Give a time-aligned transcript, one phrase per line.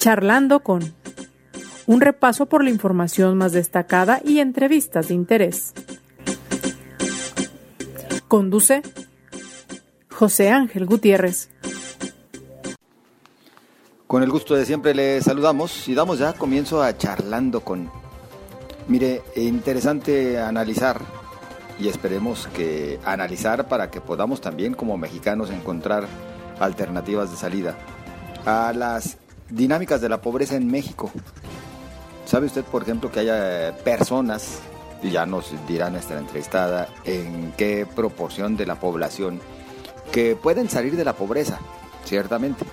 [0.00, 0.94] Charlando con
[1.86, 5.74] un repaso por la información más destacada y entrevistas de interés.
[8.26, 8.80] Conduce
[10.10, 11.50] José Ángel Gutiérrez.
[14.06, 17.90] Con el gusto de siempre le saludamos y damos ya comienzo a charlando con...
[18.88, 21.02] Mire, interesante analizar
[21.78, 26.06] y esperemos que analizar para que podamos también como mexicanos encontrar
[26.58, 27.76] alternativas de salida
[28.46, 29.18] a las
[29.50, 31.10] dinámicas de la pobreza en México.
[32.24, 34.60] ¿Sabe usted, por ejemplo, que haya personas,
[35.02, 39.40] y ya nos dirá nuestra entrevistada, en qué proporción de la población
[40.12, 41.58] que pueden salir de la pobreza,
[42.04, 42.64] ciertamente,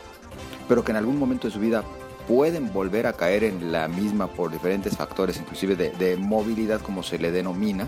[0.67, 1.83] pero que en algún momento de su vida
[2.27, 7.17] pueden volver a caer en la misma por diferentes factores, inclusive de, movilidad, como se
[7.17, 7.87] le denomina.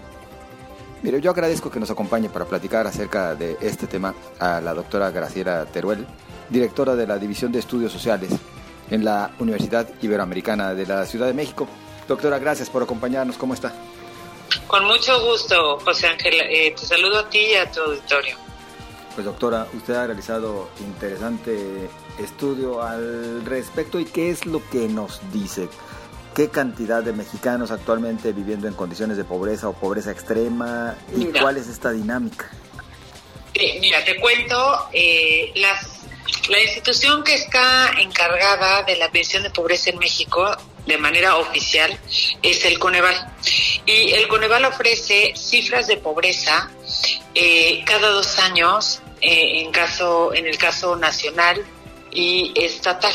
[1.03, 5.11] Mire, yo agradezco que nos acompañe para platicar acerca de este tema a la doctora
[5.11, 6.05] Graciela Teruel,
[6.49, 8.31] directora de la División de Estudios Sociales
[8.89, 11.67] en la Universidad Iberoamericana de la Ciudad de México.
[12.08, 13.38] Doctora, gracias por acompañarnos.
[13.38, 13.73] ¿Cómo está?
[14.67, 16.33] Con mucho gusto, José Ángel.
[16.41, 18.36] Eh, te saludo a ti y a tu auditorio.
[19.14, 25.21] Pues doctora, usted ha realizado interesante estudio al respecto y qué es lo que nos
[25.31, 25.67] dice.
[26.36, 31.58] ¿Qué cantidad de mexicanos actualmente viviendo en condiciones de pobreza o pobreza extrema y cuál
[31.58, 32.49] es esta dinámica?
[33.81, 35.99] mira, te cuento, eh, las
[36.50, 40.52] la institución que está encargada de la pensión de pobreza en México
[40.86, 41.97] de manera oficial
[42.42, 43.16] es el Coneval.
[43.86, 46.72] Y el Coneval ofrece cifras de pobreza
[47.36, 51.64] eh, cada dos años eh, en, caso, en el caso nacional
[52.11, 53.14] y estatal.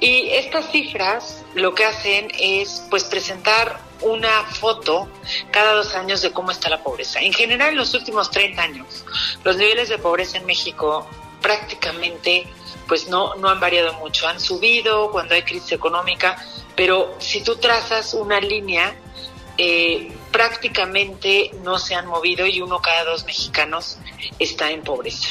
[0.00, 5.08] Y estas cifras lo que hacen es pues presentar una foto
[5.50, 7.20] cada dos años de cómo está la pobreza.
[7.20, 9.04] En general, en los últimos 30 años,
[9.44, 11.08] los niveles de pobreza en México
[11.42, 12.46] prácticamente
[12.86, 14.28] pues no, no han variado mucho.
[14.28, 16.36] Han subido cuando hay crisis económica,
[16.76, 18.94] pero si tú trazas una línea,
[19.58, 23.98] eh, prácticamente no se han movido y uno cada dos mexicanos
[24.38, 25.28] está en pobreza.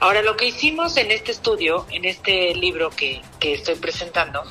[0.00, 4.42] Ahora, lo que hicimos en este estudio, en este libro que, estoy presentando,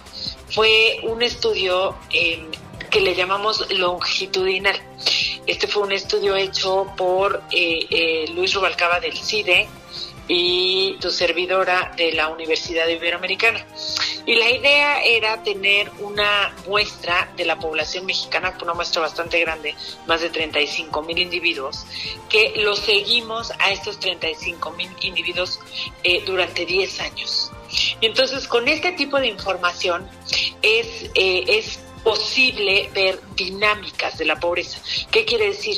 [0.50, 1.96] fue un estudio
[2.90, 4.80] que le llamamos longitudinal.
[5.46, 9.68] Este fue un estudio hecho por eh, eh, Luis Rubalcaba del CIDE,
[10.28, 13.66] y tu servidora de la Universidad Iberoamericana.
[14.26, 19.74] Y la idea era tener una muestra de la población mexicana, una muestra bastante grande,
[20.06, 21.86] más de 35 mil individuos,
[22.30, 25.60] que los seguimos a estos 35 mil individuos
[26.04, 27.52] eh, durante 10 años.
[28.02, 30.10] Y entonces, con este tipo de información
[30.62, 34.82] es, eh, es posible ver dinámicas de la pobreza.
[35.12, 35.78] ¿Qué quiere decir?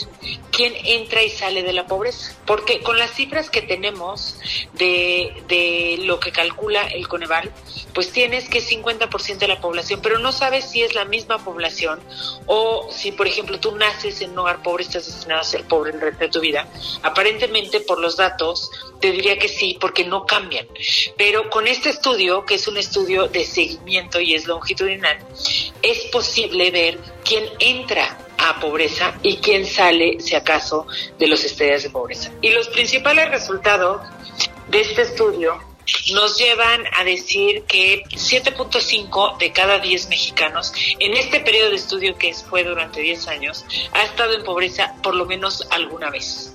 [0.51, 2.35] ¿Quién entra y sale de la pobreza?
[2.45, 4.37] Porque con las cifras que tenemos
[4.73, 7.51] de, de lo que calcula el Coneval,
[7.93, 11.99] pues tienes que 50% de la población, pero no sabes si es la misma población
[12.47, 15.91] o si, por ejemplo, tú naces en un hogar pobre, estás destinado a ser pobre
[15.91, 16.67] el resto de tu vida.
[17.03, 20.67] Aparentemente, por los datos, te diría que sí, porque no cambian.
[21.17, 25.17] Pero con este estudio, que es un estudio de seguimiento y es longitudinal,
[25.81, 26.99] es posible ver
[27.29, 30.87] quién entra a pobreza y quién sale, si acaso,
[31.19, 32.31] de los estadios de pobreza.
[32.41, 34.01] Y los principales resultados
[34.67, 35.68] de este estudio
[36.13, 42.17] nos llevan a decir que 7.5 de cada 10 mexicanos en este periodo de estudio
[42.17, 46.53] que fue durante 10 años ha estado en pobreza por lo menos alguna vez.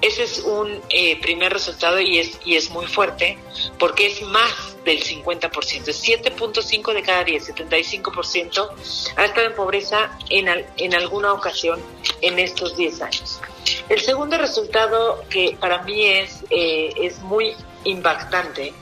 [0.00, 3.38] Ese es un eh, primer resultado y es, y es muy fuerte
[3.78, 8.70] porque es más del 50%, es 7.5 de cada 10, 75%
[9.16, 11.80] ha estado en pobreza en, en alguna ocasión
[12.20, 13.40] en estos 10 años.
[13.88, 17.54] El segundo resultado que para mí es, eh, es muy
[17.86, 18.72] impactante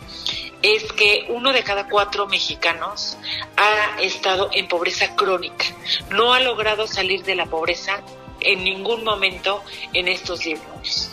[0.65, 3.19] es que uno de cada cuatro mexicanos
[3.56, 5.66] ha estado en pobreza crónica,
[6.09, 8.03] no ha logrado salir de la pobreza
[8.41, 11.10] en ningún momento en estos 10 años.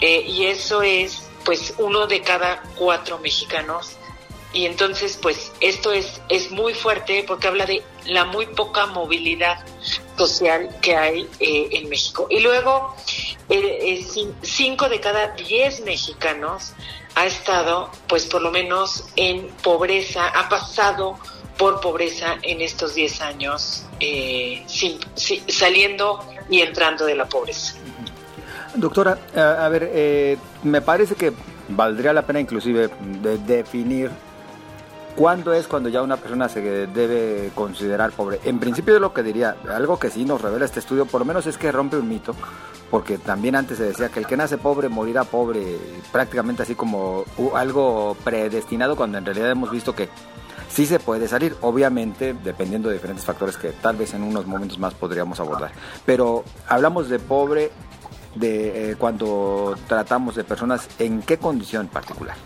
[0.00, 3.96] Eh, y eso es pues uno de cada cuatro mexicanos.
[4.52, 9.64] Y entonces pues esto es, es muy fuerte porque habla de la muy poca movilidad
[10.16, 12.28] social que hay eh, en México.
[12.30, 12.94] Y luego,
[13.48, 14.06] eh,
[14.42, 16.74] cinco de cada diez mexicanos
[17.14, 21.18] ha estado, pues por lo menos en pobreza, ha pasado
[21.58, 24.64] por pobreza en estos 10 años, eh,
[25.48, 27.74] saliendo y entrando de la pobreza.
[28.74, 31.32] Doctora, a, ver, eh, me parece que
[31.68, 32.88] valdría la pena inclusive
[33.22, 34.10] de definir
[35.16, 38.40] ¿Cuándo es cuando ya una persona se debe considerar pobre?
[38.44, 41.46] En principio, lo que diría, algo que sí nos revela este estudio, por lo menos
[41.46, 42.34] es que rompe un mito,
[42.90, 45.78] porque también antes se decía que el que nace pobre morirá pobre,
[46.10, 47.24] prácticamente así como
[47.54, 50.08] algo predestinado, cuando en realidad hemos visto que
[50.70, 54.78] sí se puede salir, obviamente dependiendo de diferentes factores que tal vez en unos momentos
[54.78, 55.72] más podríamos abordar.
[56.06, 57.70] Pero hablamos de pobre
[58.34, 62.36] de eh, cuando tratamos de personas en qué condición particular.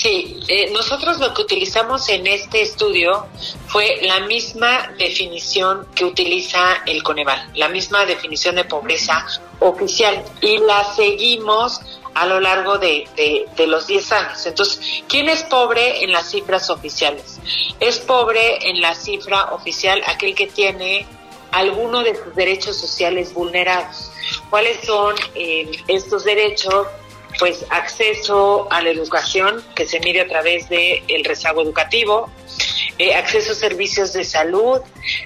[0.00, 3.26] Sí, eh, nosotros lo que utilizamos en este estudio
[3.66, 9.26] fue la misma definición que utiliza el Coneval, la misma definición de pobreza
[9.58, 11.80] oficial y la seguimos
[12.14, 13.08] a lo largo de,
[13.56, 14.46] de, los 10 años.
[14.46, 17.40] Entonces, ¿quién es pobre en las cifras oficiales?
[17.80, 21.06] Es pobre en la cifra oficial aquel que tiene
[21.50, 24.12] alguno de sus derechos sociales vulnerados.
[24.48, 26.86] ¿Cuáles son eh, estos derechos?
[27.38, 32.30] Pues acceso a la educación que se mide a través del el rezago educativo,
[32.98, 34.80] eh, acceso a servicios de salud,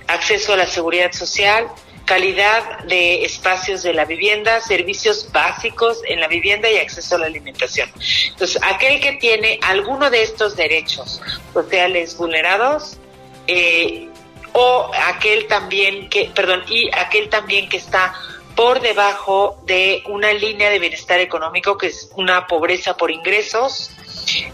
[0.07, 1.69] acceso a la seguridad social,
[2.05, 7.27] calidad de espacios de la vivienda, servicios básicos en la vivienda y acceso a la
[7.27, 7.91] alimentación.
[8.29, 11.21] Entonces, aquel que tiene alguno de estos derechos
[11.55, 12.99] sociales vulnerados,
[13.47, 14.09] eh,
[14.53, 18.15] o aquel también que, perdón, y aquel también que está
[18.55, 23.91] por debajo de una línea de bienestar económico que es una pobreza por ingresos,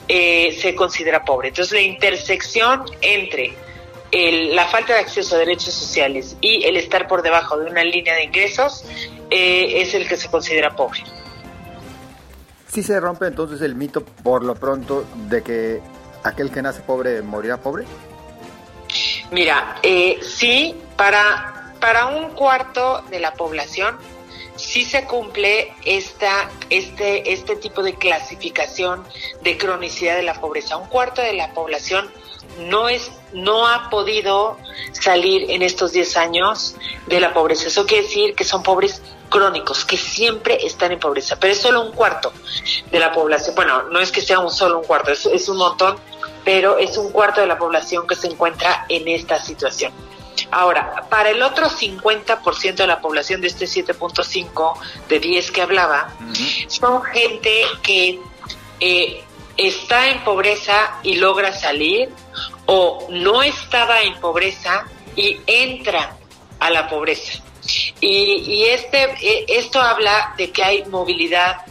[0.09, 1.49] eh, se considera pobre.
[1.49, 3.55] Entonces la intersección entre
[4.11, 8.15] la falta de acceso a derechos sociales y el estar por debajo de una línea
[8.15, 8.85] de ingresos
[9.31, 11.03] eh, es el que se considera pobre.
[12.69, 15.81] Si se rompe entonces el mito por lo pronto de que
[16.23, 17.85] aquel que nace pobre morirá pobre.
[19.31, 23.99] Mira, eh, sí, para para un cuarto de la población
[24.57, 29.05] sí se cumple esta, este, este tipo de clasificación
[29.43, 30.77] de cronicidad de la pobreza.
[30.77, 32.11] Un cuarto de la población
[32.59, 34.57] no es no ha podido
[34.93, 36.77] salir en estos 10 años
[37.07, 37.69] de la pobreza.
[37.69, 41.83] Eso quiere decir que son pobres crónicos, que siempre están en pobreza, pero es solo
[41.83, 42.33] un cuarto
[42.91, 43.55] de la población.
[43.55, 45.99] Bueno, no es que sea un solo un cuarto, es, es un montón,
[46.45, 49.93] pero es un cuarto de la población que se encuentra en esta situación.
[50.51, 56.13] Ahora, para el otro 50% de la población de este 7.5 de 10 que hablaba,
[56.69, 58.21] son gente que
[58.81, 59.25] eh,
[59.57, 62.11] está en pobreza y logra salir
[62.67, 64.85] o no estaba en pobreza
[65.17, 66.17] y entra
[66.61, 67.43] a la pobreza.
[68.01, 71.63] Y, este, eh, esto habla de que hay movilidad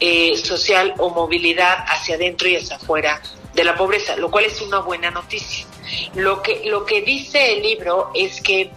[0.00, 3.20] eh, social o movilidad hacia adentro y hacia afuera
[3.54, 5.66] de la pobreza, lo cual es una buena noticia.
[6.14, 8.70] Lo que, lo que dice el libro es que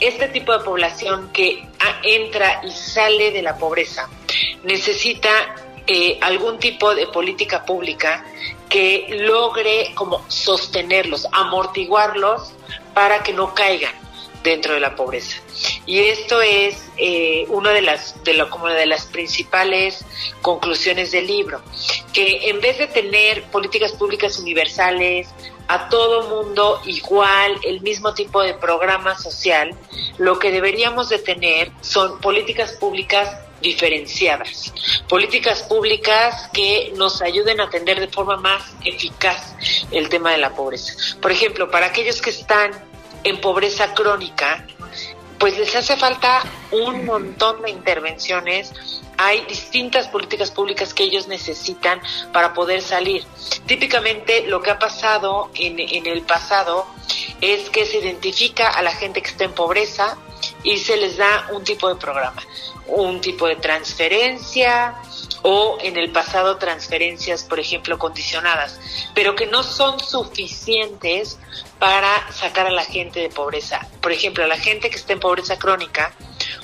[0.00, 1.66] este tipo de población que
[2.02, 4.08] entra y sale de la pobreza
[4.62, 5.30] necesita
[5.86, 8.24] eh, algún tipo de política pública
[8.68, 12.52] que logre como sostenerlos, amortiguarlos
[12.92, 13.92] para que no caigan
[14.42, 15.40] dentro de la pobreza.
[15.86, 20.04] Y esto es eh, una de las, de lo, como de las principales
[20.42, 21.62] conclusiones del libro,
[22.12, 25.28] que en vez de tener políticas públicas universales,
[25.68, 29.70] a todo mundo igual, el mismo tipo de programa social,
[30.18, 34.72] lo que deberíamos de tener son políticas públicas diferenciadas,
[35.08, 39.54] políticas públicas que nos ayuden a atender de forma más eficaz
[39.90, 40.92] el tema de la pobreza.
[41.20, 42.70] Por ejemplo, para aquellos que están
[43.24, 44.66] en pobreza crónica,
[45.38, 48.72] pues les hace falta un montón de intervenciones
[49.18, 52.00] hay distintas políticas públicas que ellos necesitan
[52.32, 53.24] para poder salir.
[53.66, 56.86] Típicamente lo que ha pasado en, en el pasado
[57.40, 60.16] es que se identifica a la gente que está en pobreza
[60.62, 62.42] y se les da un tipo de programa,
[62.88, 64.94] un tipo de transferencia
[65.42, 68.80] o en el pasado transferencias, por ejemplo, condicionadas,
[69.14, 71.38] pero que no son suficientes
[71.78, 73.86] para sacar a la gente de pobreza.
[74.00, 76.12] Por ejemplo, a la gente que está en pobreza crónica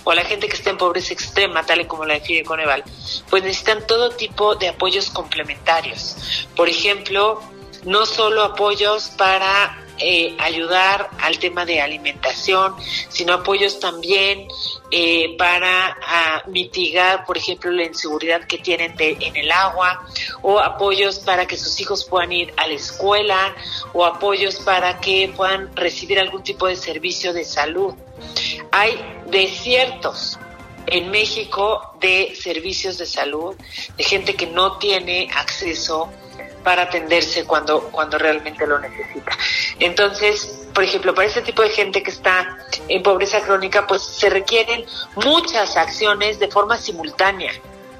[0.05, 2.83] o a la gente que está en pobreza extrema, tal y como la define Coneval,
[3.29, 6.47] pues necesitan todo tipo de apoyos complementarios.
[6.57, 7.43] Por ejemplo,
[7.85, 12.75] no solo apoyos para eh, ayudar al tema de alimentación,
[13.09, 14.49] sino apoyos también
[14.91, 15.97] eh, para
[16.49, 20.05] mitigar, por ejemplo, la inseguridad que tienen en el agua,
[20.43, 23.55] o apoyos para que sus hijos puedan ir a la escuela,
[23.93, 27.95] o apoyos para que puedan recibir algún tipo de servicio de salud.
[28.73, 30.39] Hay desiertos
[30.87, 33.55] en México de servicios de salud,
[33.97, 36.11] de gente que no tiene acceso
[36.63, 39.37] para atenderse cuando, cuando realmente lo necesita.
[39.79, 44.31] Entonces, por ejemplo, para este tipo de gente que está en pobreza crónica, pues se
[44.31, 44.85] requieren
[45.17, 47.53] muchas acciones de forma simultánea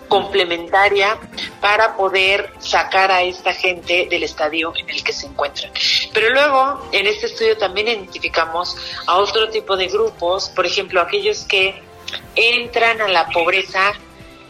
[0.09, 1.19] complementaria
[1.61, 5.73] para poder sacar a esta gente del estadio en el que se encuentran.
[6.13, 8.77] Pero luego, en este estudio también identificamos
[9.07, 11.83] a otro tipo de grupos, por ejemplo, aquellos que
[12.35, 13.95] entran a la pobreza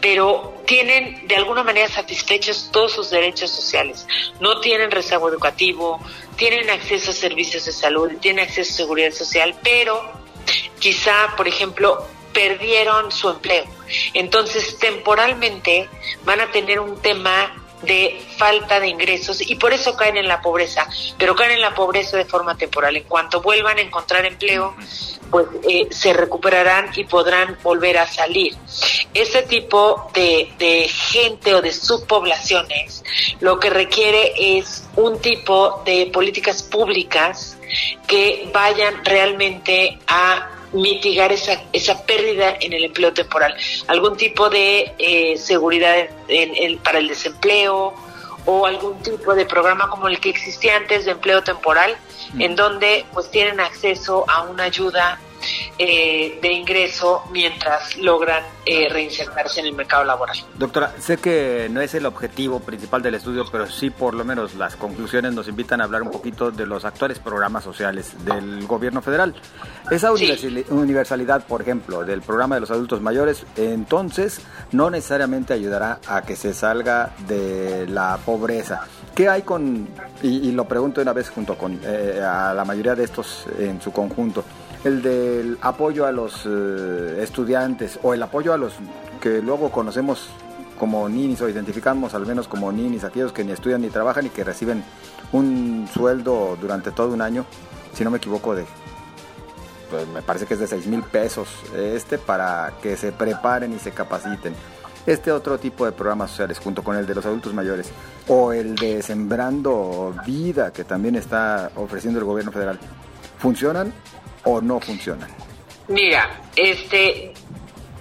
[0.03, 4.05] pero tienen de alguna manera satisfechos todos sus derechos sociales.
[4.41, 6.01] No tienen rezago educativo,
[6.35, 10.11] tienen acceso a servicios de salud, tienen acceso a seguridad social, pero
[10.77, 13.63] quizá, por ejemplo, perdieron su empleo.
[14.13, 15.87] Entonces, temporalmente
[16.25, 20.41] van a tener un tema de falta de ingresos y por eso caen en la
[20.41, 20.87] pobreza,
[21.17, 22.95] pero caen en la pobreza de forma temporal.
[22.95, 24.75] En cuanto vuelvan a encontrar empleo,
[25.29, 28.55] pues eh, se recuperarán y podrán volver a salir.
[29.13, 33.03] Ese tipo de, de gente o de subpoblaciones
[33.39, 37.57] lo que requiere es un tipo de políticas públicas
[38.07, 43.55] que vayan realmente a mitigar esa, esa pérdida en el empleo temporal.
[43.87, 47.93] Algún tipo de eh, seguridad en, para el desempleo
[48.45, 51.95] o algún tipo de programa como el que existía antes de empleo temporal,
[52.39, 55.19] en donde pues tienen acceso a una ayuda
[55.77, 60.37] eh, de ingreso mientras logran eh, reinsertarse en el mercado laboral.
[60.55, 64.55] Doctora, sé que no es el objetivo principal del estudio, pero sí por lo menos
[64.55, 69.01] las conclusiones nos invitan a hablar un poquito de los actuales programas sociales del gobierno
[69.01, 69.35] federal.
[69.91, 76.21] Esa universalidad, por ejemplo, del programa de los adultos mayores, entonces no necesariamente ayudará a
[76.21, 78.87] que se salga de la pobreza.
[79.15, 79.87] ¿Qué hay con,
[80.23, 83.91] y, lo pregunto una vez junto con eh, a la mayoría de estos en su
[83.91, 84.43] conjunto,
[84.83, 88.73] el del apoyo a los eh, estudiantes o el apoyo a los
[89.21, 90.29] que luego conocemos
[90.77, 94.29] como ninis o identificamos al menos como ninis, aquellos que ni estudian ni trabajan y
[94.29, 94.83] que reciben
[95.31, 97.45] un sueldo durante todo un año,
[97.93, 98.65] si no me equivoco, de
[99.89, 103.79] pues me parece que es de 6 mil pesos este para que se preparen y
[103.79, 104.55] se capaciten.
[105.05, 107.91] Este otro tipo de programas sociales, junto con el de los adultos mayores,
[108.27, 112.79] o el de Sembrando Vida, que también está ofreciendo el gobierno federal,
[113.37, 113.93] ¿funcionan
[114.43, 115.29] o no funcionan?
[115.87, 117.33] Mira, este,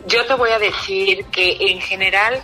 [0.06, 2.40] yo te voy a decir que en general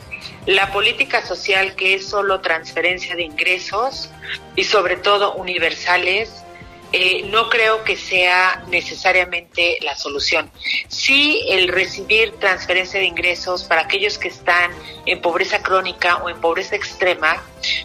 [0.46, 4.10] la política social que es solo transferencia de ingresos
[4.56, 6.42] y sobre todo universales,
[6.90, 10.50] eh, no creo que sea necesariamente la solución.
[10.88, 14.70] Sí, el recibir transferencia de ingresos para aquellos que están
[15.04, 17.42] en pobreza crónica o en pobreza extrema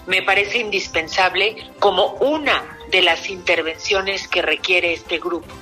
[0.08, 5.54] me parece indispensable como una de las intervenciones que requiere este grupo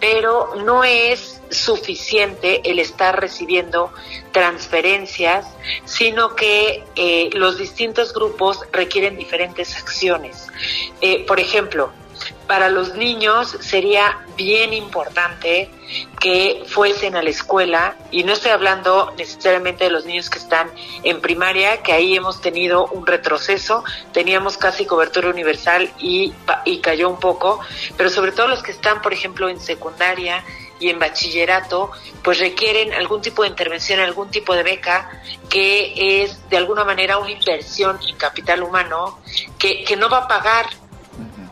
[0.00, 3.92] pero no es suficiente el estar recibiendo
[4.32, 5.46] transferencias,
[5.84, 10.46] sino que eh, los distintos grupos requieren diferentes acciones.
[11.00, 11.90] Eh, por ejemplo,
[12.48, 15.70] para los niños sería bien importante
[16.18, 20.70] que fuesen a la escuela y no estoy hablando necesariamente de los niños que están
[21.04, 26.32] en primaria, que ahí hemos tenido un retroceso, teníamos casi cobertura universal y,
[26.64, 27.60] y cayó un poco,
[27.96, 30.42] pero sobre todo los que están, por ejemplo, en secundaria
[30.80, 31.90] y en bachillerato,
[32.22, 35.10] pues requieren algún tipo de intervención, algún tipo de beca
[35.50, 39.18] que es de alguna manera una inversión en capital humano
[39.58, 40.66] que, que no va a pagar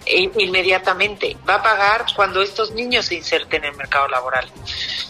[0.07, 4.47] inmediatamente, va a pagar cuando estos niños se inserten en el mercado laboral,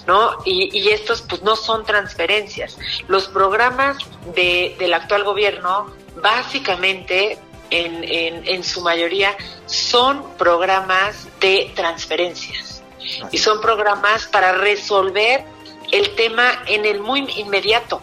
[0.06, 0.38] ¿no?
[0.44, 2.78] Y, y estos pues no son transferencias.
[3.08, 3.98] Los programas
[4.34, 7.38] de, del actual gobierno básicamente
[7.70, 9.36] en, en, en su mayoría
[9.66, 12.82] son programas de transferencias
[13.30, 15.44] y son programas para resolver
[15.92, 18.00] el tema en el muy inmediato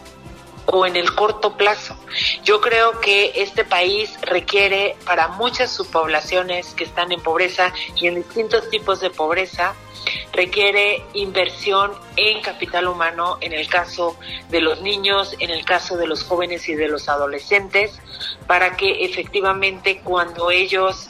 [0.66, 1.96] o en el corto plazo.
[2.44, 8.16] Yo creo que este país requiere para muchas subpoblaciones que están en pobreza y en
[8.16, 9.76] distintos tipos de pobreza,
[10.32, 14.18] requiere inversión en capital humano en el caso
[14.50, 18.00] de los niños, en el caso de los jóvenes y de los adolescentes,
[18.48, 21.10] para que efectivamente cuando ellos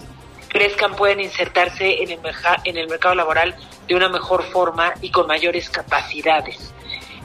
[0.50, 2.20] crezcan puedan insertarse en el,
[2.64, 3.56] en el mercado laboral
[3.88, 6.74] de una mejor forma y con mayores capacidades.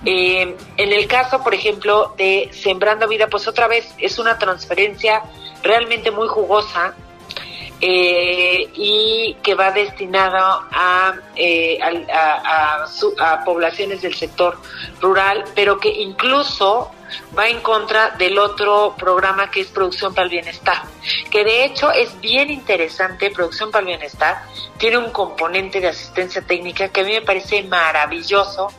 [0.04, 5.22] Eh, en el caso, por ejemplo, de Sembrando Vida, pues otra vez es una transferencia
[5.62, 6.94] realmente muy jugosa
[7.80, 11.78] eh, y que va destinada a, eh,
[12.12, 12.84] a,
[13.18, 14.58] a, poblaciones del sector
[15.00, 16.90] rural, pero que incluso
[17.38, 20.82] va en contra del otro programa que es Producción para el Bienestar,
[21.30, 24.42] que de hecho es bien interesante, Producción para el Bienestar
[24.78, 28.72] tiene un componente de asistencia técnica que a mí me parece maravilloso,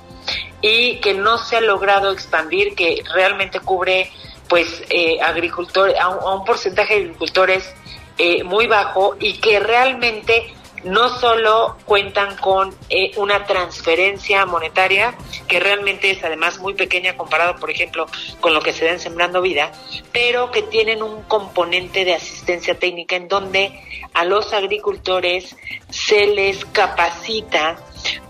[0.61, 4.11] y que no se ha logrado expandir, que realmente cubre
[4.47, 7.73] pues eh, agricultores, a un, porcentaje de agricultores
[8.17, 15.13] eh, muy bajo y que realmente no solo cuentan con eh, una transferencia monetaria,
[15.47, 18.07] que realmente es además muy pequeña comparado, por ejemplo,
[18.39, 19.71] con lo que se da en Sembrando Vida,
[20.11, 23.81] pero que tienen un componente de asistencia técnica en donde
[24.13, 25.55] a los agricultores
[25.89, 27.77] se les capacita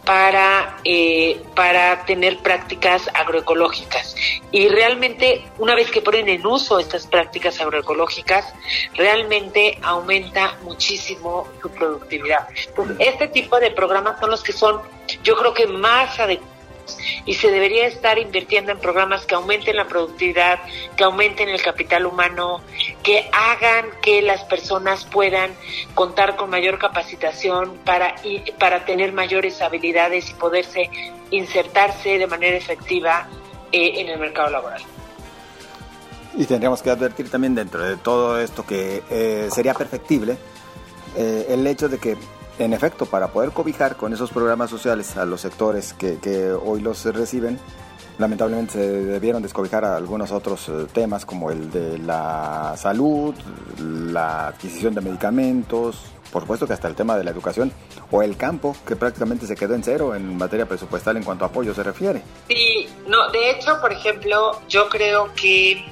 [0.06, 4.16] para, eh, para tener prácticas agroecológicas.
[4.52, 8.54] Y realmente, una vez que ponen en uso estas prácticas agroecológicas,
[8.96, 12.48] realmente aumenta muchísimo su productividad.
[12.68, 14.82] Entonces, este tipo de programas son los que son,
[15.24, 16.60] yo creo que más adecuados
[17.26, 20.60] y se debería estar invirtiendo en programas que aumenten la productividad,
[20.96, 22.62] que aumenten el capital humano,
[23.04, 25.52] que hagan que las personas puedan
[25.96, 28.16] contar con mayor capacitación para,
[28.60, 30.90] para tener mayores habilidades y poderse
[31.32, 33.28] insertarse de manera efectiva
[33.72, 34.82] eh, en el mercado laboral.
[36.36, 40.38] Y tendríamos que advertir también dentro de todo esto que eh, sería perfectible
[41.16, 42.18] eh, el hecho de que
[42.60, 47.06] en efecto, para poder cobijar con esos programas sociales a los sectores que, hoy los
[47.06, 47.58] reciben,
[48.20, 53.34] lamentablemente se debieron descobijar algunos otros eh, temas como el de la salud,
[53.80, 55.96] la adquisición de medicamentos,
[56.32, 57.72] por supuesto que hasta el tema de la educación
[58.12, 61.48] o el campo, que prácticamente se quedó en cero en materia presupuestal en cuanto a
[61.48, 62.22] apoyo se refiere.
[62.50, 65.84] Sí, no, de hecho, por ejemplo, yo creo que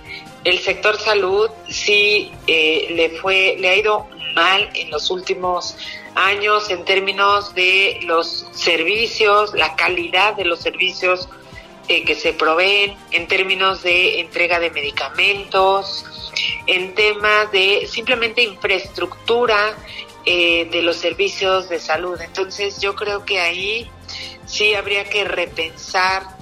[0.43, 4.05] el sector salud sí eh, le fue, le ha ido
[4.35, 5.77] mal en los últimos
[6.15, 11.29] años en términos de los servicios, la calidad de los servicios
[11.87, 16.05] eh, que se proveen, en términos de entrega de medicamentos,
[16.65, 19.75] en temas de simplemente infraestructura
[20.25, 22.19] eh, de los servicios de salud.
[22.19, 23.89] Entonces yo creo que ahí
[24.45, 26.37] sí habría que repensar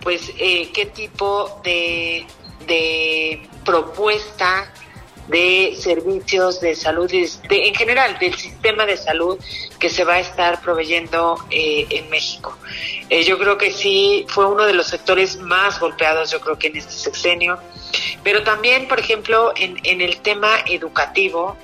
[0.00, 2.26] pues eh, qué tipo de,
[2.66, 4.72] de propuesta
[5.28, 9.38] de servicios de salud, en general del sistema de salud
[9.78, 12.56] que se va a estar proveyendo eh, en México.
[13.10, 16.68] Eh, yo creo que sí fue uno de los sectores más golpeados, yo creo que
[16.68, 17.58] en este sexenio,
[18.22, 21.56] pero también, por ejemplo, en, en el tema educativo,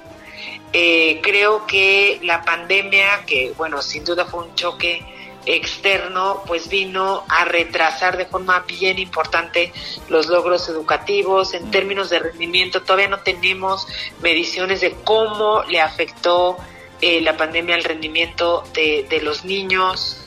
[0.73, 5.05] eh, creo que la pandemia, que bueno, sin duda fue un choque
[5.47, 9.73] externo pues vino a retrasar de forma bien importante
[10.09, 12.83] los logros educativos en términos de rendimiento.
[12.83, 13.87] Todavía no tenemos
[14.21, 16.57] mediciones de cómo le afectó
[17.01, 20.21] eh, la pandemia al rendimiento de, de los niños.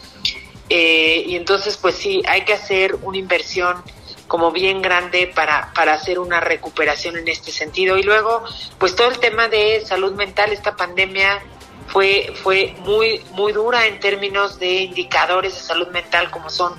[0.69, 3.82] Eh, y entonces pues sí hay que hacer una inversión
[4.27, 7.97] como bien grande para, para hacer una recuperación en este sentido.
[7.97, 8.43] Y luego
[8.77, 11.41] pues todo el tema de salud mental esta pandemia
[11.88, 16.73] fue, fue muy, muy dura en términos de indicadores de salud mental como son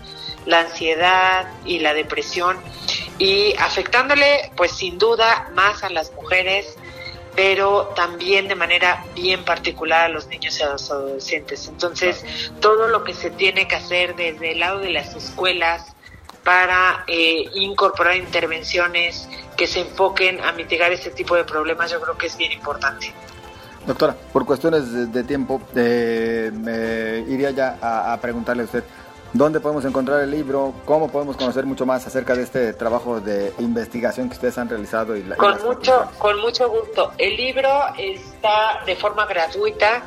[0.47, 2.57] la ansiedad y la depresión
[3.19, 6.77] y afectándole pues sin duda más a las mujeres
[7.39, 11.69] pero también de manera bien particular a los niños y a los adolescentes.
[11.69, 12.25] Entonces,
[12.61, 15.95] todo lo que se tiene que hacer desde el lado de las escuelas
[16.43, 22.19] para eh, incorporar intervenciones que se enfoquen a mitigar este tipo de problemas, yo creo
[22.19, 23.13] que es bien importante.
[23.89, 28.85] Doctora, por cuestiones de, tiempo, eh, me iría ya a, preguntarle a usted,
[29.33, 30.75] ¿dónde podemos encontrar el libro?
[30.85, 35.17] ¿Cómo podemos conocer mucho más acerca de este trabajo de investigación que ustedes han realizado?
[35.17, 37.13] Y con, mucho, con mucho gusto.
[37.17, 40.03] El libro está de forma gratuita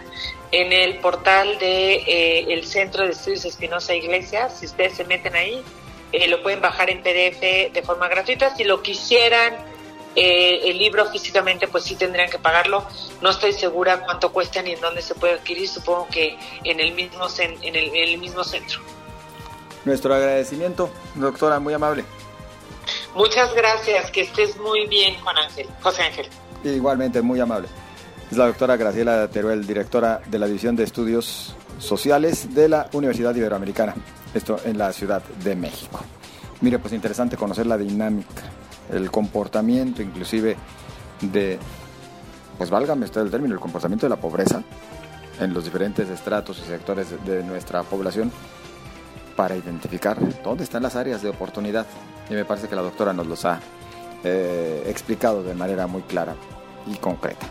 [0.51, 4.59] en el portal de eh, el Centro de Estudios Espinosa Iglesias.
[4.59, 5.63] Si ustedes se meten ahí,
[6.11, 8.55] eh, lo pueden bajar en PDF de forma gratuita.
[8.55, 9.70] Si lo quisieran
[10.15, 12.85] eh, el libro físicamente pues sí tendrían que pagarlo.
[13.21, 15.67] No estoy segura cuánto cuesta ni en dónde se puede adquirir.
[15.67, 18.79] Supongo que en el mismo, en el, mismo centro.
[19.85, 22.03] Nuestro agradecimiento, doctora, muy amable.
[23.15, 26.27] Muchas gracias, que estés muy bien, Juan Ángel, José Ángel.
[26.63, 27.67] Igualmente, muy amable.
[28.29, 33.35] Es la doctora Graciela Teruel, directora de la División de Estudios Sociales de la Universidad
[33.35, 33.95] Iberoamericana,
[34.33, 35.99] esto en la Ciudad de México.
[36.61, 38.43] Mire, pues interesante conocer la dinámica
[38.91, 40.57] el comportamiento inclusive
[41.21, 41.59] de,
[42.57, 44.63] pues válgame usted el término, el comportamiento de la pobreza
[45.39, 48.31] en los diferentes estratos y sectores de nuestra población
[49.35, 51.87] para identificar dónde están las áreas de oportunidad.
[52.29, 53.59] Y me parece que la doctora nos los ha
[54.23, 56.35] eh, explicado de manera muy clara
[56.85, 57.47] y concreta.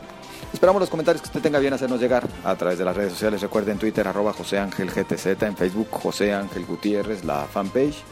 [0.52, 3.40] Esperamos los comentarios que usted tenga bien hacernos llegar a través de las redes sociales.
[3.40, 8.02] Recuerde en Twitter arroba José Ángel GTZ, en Facebook José Ángel Gutiérrez, la fanpage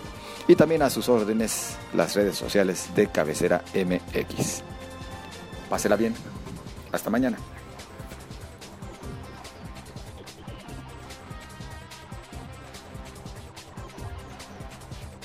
[0.48, 4.62] y también a sus órdenes las redes sociales de Cabecera MX.
[5.68, 6.14] Pásela bien.
[6.90, 7.36] Hasta mañana.